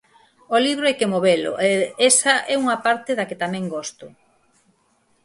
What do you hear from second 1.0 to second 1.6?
movelo